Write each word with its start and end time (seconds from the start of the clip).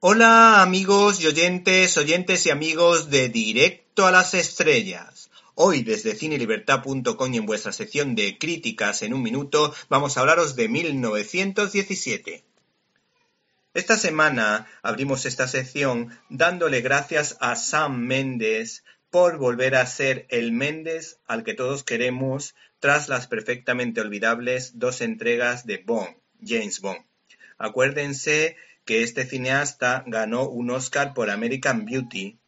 Hola 0.00 0.62
amigos 0.62 1.20
y 1.20 1.26
oyentes, 1.26 1.98
oyentes 1.98 2.46
y 2.46 2.50
amigos 2.50 3.10
de 3.10 3.28
Directo 3.28 4.06
a 4.06 4.12
las 4.12 4.32
Estrellas. 4.32 5.28
Hoy 5.56 5.82
desde 5.82 6.14
cinelibertad.com 6.14 7.34
y 7.34 7.36
en 7.36 7.46
vuestra 7.46 7.72
sección 7.72 8.14
de 8.14 8.38
críticas 8.38 9.02
en 9.02 9.12
un 9.12 9.24
minuto 9.24 9.74
vamos 9.88 10.16
a 10.16 10.20
hablaros 10.20 10.54
de 10.54 10.68
1917. 10.68 12.44
Esta 13.74 13.98
semana 13.98 14.68
abrimos 14.82 15.26
esta 15.26 15.48
sección 15.48 16.16
dándole 16.28 16.80
gracias 16.80 17.36
a 17.40 17.56
Sam 17.56 17.98
Mendes 17.98 18.84
por 19.10 19.38
volver 19.38 19.74
a 19.74 19.84
ser 19.84 20.26
el 20.28 20.52
Mendes 20.52 21.18
al 21.26 21.42
que 21.42 21.54
todos 21.54 21.82
queremos 21.82 22.54
tras 22.78 23.08
las 23.08 23.26
perfectamente 23.26 24.00
olvidables 24.00 24.78
dos 24.78 25.00
entregas 25.00 25.66
de 25.66 25.78
Bond, 25.78 26.14
James 26.40 26.80
Bond. 26.80 27.04
Acuérdense 27.58 28.56
que 28.88 29.02
este 29.02 29.26
cineasta 29.26 30.02
ganó 30.06 30.48
un 30.48 30.70
Oscar 30.70 31.12
por 31.12 31.28
American 31.28 31.84
Beauty 31.84 32.38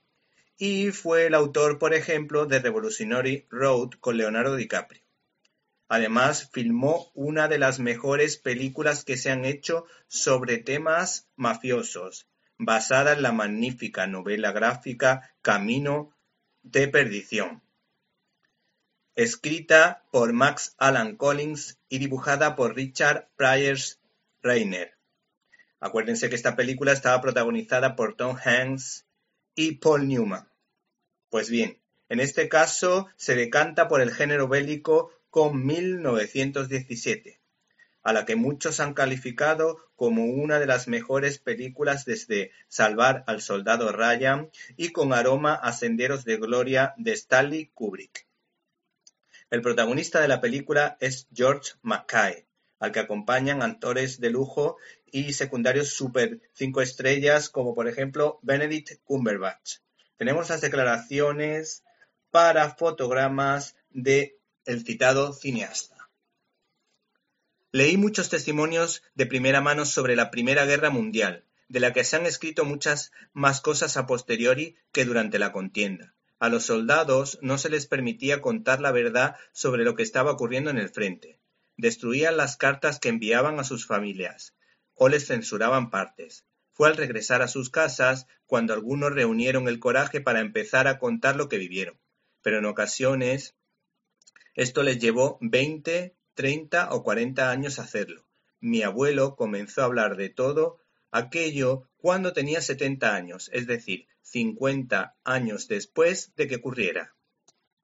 y 0.57 0.91
fue 0.91 1.27
el 1.27 1.35
autor, 1.35 1.79
por 1.79 1.93
ejemplo, 1.93 2.47
de 2.47 2.61
Revolutionary 2.61 3.47
Road 3.51 3.91
con 4.01 4.17
Leonardo 4.17 4.57
DiCaprio. 4.57 5.03
Además, 5.87 6.49
filmó 6.51 7.11
una 7.13 7.47
de 7.47 7.59
las 7.59 7.79
mejores 7.79 8.39
películas 8.39 9.05
que 9.05 9.19
se 9.19 9.31
han 9.31 9.45
hecho 9.45 9.85
sobre 10.09 10.57
temas 10.57 11.29
mafiosos, 11.37 12.27
basada 12.57 13.13
en 13.13 13.21
la 13.21 13.33
magnífica 13.33 14.07
novela 14.07 14.51
gráfica 14.53 15.35
Camino 15.43 16.17
de 16.63 16.89
Perdición, 16.89 17.61
escrita 19.15 20.05
por 20.11 20.33
Max 20.33 20.75
Alan 20.79 21.17
Collins 21.17 21.79
y 21.91 21.99
dibujada 21.99 22.57
por 22.57 22.77
Richard 22.77 23.29
Priors 23.37 24.01
Reiner. 24.41 25.00
Acuérdense 25.81 26.29
que 26.29 26.37
esta 26.37 26.57
película 26.57 26.93
estaba 26.93 27.21
protagonizada 27.23 27.97
por 27.97 28.15
Tom 28.15 28.37
Hanks 28.37 29.07
y 29.55 29.77
Paul 29.77 30.09
Newman. 30.09 30.47
Pues 31.31 31.49
bien, 31.49 31.81
en 32.11 32.21
este 32.21 32.49
caso 32.51 33.09
se 33.17 33.35
decanta 33.35 33.89
por 33.89 34.03
el 34.03 34.13
género 34.13 34.47
bélico 34.47 35.11
con 35.31 35.65
1917, 35.65 37.41
a 38.03 38.13
la 38.13 38.27
que 38.27 38.37
muchos 38.37 38.79
han 38.81 38.93
calificado 38.93 39.79
como 39.97 40.25
una 40.27 40.59
de 40.59 40.67
las 40.67 40.87
mejores 40.87 41.39
películas 41.39 42.05
desde 42.05 42.51
Salvar 42.69 43.25
al 43.27 43.41
Soldado 43.41 43.91
Ryan 43.91 44.51
y 44.77 44.91
con 44.91 45.15
aroma 45.15 45.55
a 45.55 45.73
Senderos 45.73 46.25
de 46.25 46.37
Gloria 46.37 46.95
de 46.99 47.13
Stanley 47.13 47.71
Kubrick. 47.73 48.27
El 49.49 49.63
protagonista 49.63 50.21
de 50.21 50.29
la 50.29 50.41
película 50.41 50.97
es 51.01 51.27
George 51.33 51.73
Mackay, 51.83 52.45
al 52.81 52.93
que 52.93 52.99
acompañan 52.99 53.63
actores 53.63 54.21
de 54.21 54.31
lujo 54.31 54.79
y 55.13 55.35
secundarios 55.35 55.91
super 55.91 56.41
cinco 56.53 56.83
estrellas, 56.83 57.49
como 57.49 57.75
por 57.75 57.87
ejemplo 57.87 58.41
Benedict 58.43 59.03
Cumberbatch. 59.05 59.77
Tenemos 60.17 60.51
las 60.51 60.61
declaraciones 60.61 61.85
para 62.31 62.75
fotogramas 62.75 63.77
de 63.91 64.39
el 64.65 64.85
citado 64.85 65.33
cineasta. 65.33 66.11
Leí 67.73 67.97
muchos 67.97 68.29
testimonios 68.29 69.03
de 69.15 69.27
primera 69.27 69.61
mano 69.61 69.85
sobre 69.85 70.17
la 70.17 70.31
Primera 70.31 70.65
Guerra 70.65 70.91
Mundial, 70.91 71.45
de 71.69 71.81
la 71.81 71.93
que 71.93 72.03
se 72.03 72.17
han 72.17 72.27
escrito 72.27 72.65
muchas 72.65 73.13
más 73.33 73.61
cosas 73.61 73.97
a 73.97 74.07
posteriori 74.07 74.77
que 74.91 75.05
durante 75.05 75.39
la 75.39 75.53
contienda. 75.53 76.15
A 76.41 76.49
los 76.49 76.65
soldados 76.65 77.39
no 77.43 77.59
se 77.59 77.69
les 77.69 77.87
permitía 77.87 78.41
contar 78.41 78.81
la 78.81 78.93
verdad 78.93 79.37
sobre 79.53 79.85
lo 79.85 79.95
que 79.95 80.03
estaba 80.03 80.33
ocurriendo 80.33 80.71
en 80.71 80.79
el 80.79 80.89
frente. 80.89 81.40
Destruían 81.81 82.37
las 82.37 82.59
cartas 82.59 82.99
que 82.99 83.09
enviaban 83.09 83.59
a 83.59 83.65
sus 83.65 83.87
familias, 83.87 84.55
o 84.93 85.09
les 85.09 85.27
censuraban 85.27 85.89
partes. 85.89 86.45
Fue 86.75 86.89
al 86.89 86.99
regresar 86.99 87.41
a 87.41 87.49
sus 87.49 87.71
casas 87.71 88.27
cuando 88.45 88.75
algunos 88.75 89.15
reunieron 89.15 89.67
el 89.67 89.79
coraje 89.79 90.21
para 90.21 90.41
empezar 90.41 90.89
a 90.89 90.99
contar 90.99 91.37
lo 91.37 91.49
que 91.49 91.57
vivieron, 91.57 91.99
pero 92.43 92.59
en 92.59 92.67
ocasiones 92.67 93.57
esto 94.55 94.83
les 94.83 94.99
llevó 94.99 95.39
veinte, 95.41 96.17
treinta 96.35 96.93
o 96.93 97.03
cuarenta 97.03 97.51
años 97.51 97.79
hacerlo. 97.79 98.27
Mi 98.61 98.83
abuelo 98.83 99.35
comenzó 99.35 99.81
a 99.81 99.87
hablar 99.87 100.19
de 100.19 100.29
todo 100.29 100.83
aquello 101.11 101.89
cuando 101.97 102.35
tenía 102.35 102.61
setenta 102.61 103.15
años, 103.15 103.49
es 103.55 103.67
decir, 103.67 104.07
cincuenta 104.21 105.17
años 105.25 105.67
después 105.67 106.35
de 106.37 106.47
que 106.47 106.57
ocurriera. 106.57 107.15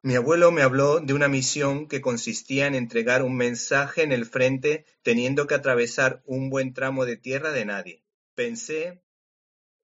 Mi 0.06 0.15
abuelo 0.15 0.53
me 0.53 0.62
habló 0.62 1.00
de 1.00 1.15
una 1.15 1.27
misión 1.27 1.89
que 1.89 2.00
consistía 2.00 2.69
en 2.69 2.77
entregar 2.77 3.25
un 3.25 3.37
mensaje 3.37 4.05
en 4.05 4.12
el 4.12 4.25
frente 4.25 4.84
teniendo 5.03 5.49
que 5.49 5.56
atravesar 5.56 6.22
un 6.27 6.49
buen 6.49 6.75
tramo 6.75 7.05
de 7.05 7.17
tierra 7.17 7.50
de 7.50 7.65
nadie. 7.65 8.05
Pensé 8.37 9.03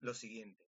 lo 0.02 0.14
siguiente. 0.14 0.66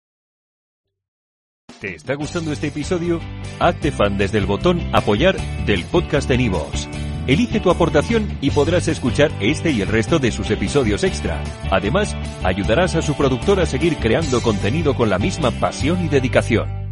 ¿Te 1.81 1.95
está 1.95 2.15
gustando 2.15 2.51
este 2.51 2.67
episodio? 2.67 3.21
Hazte 3.61 3.93
fan 3.93 4.19
desde 4.19 4.39
el 4.39 4.47
botón 4.47 4.81
apoyar 4.93 5.37
del 5.65 5.84
podcast 5.84 6.28
de 6.28 6.39
Nivos. 6.39 6.89
Elige 7.28 7.61
tu 7.61 7.71
aportación 7.71 8.39
y 8.41 8.51
podrás 8.51 8.89
escuchar 8.89 9.31
este 9.41 9.71
y 9.71 9.81
el 9.81 9.87
resto 9.87 10.19
de 10.19 10.33
sus 10.33 10.51
episodios 10.51 11.05
extra. 11.05 11.45
Además, 11.71 12.17
ayudarás 12.43 12.97
a 12.97 13.03
su 13.03 13.17
productor 13.17 13.61
a 13.61 13.67
seguir 13.67 13.97
creando 13.99 14.43
contenido 14.43 14.97
con 14.97 15.09
la 15.09 15.21
misma 15.21 15.53
pasión 15.53 16.05
y 16.05 16.09
dedicación. 16.09 16.86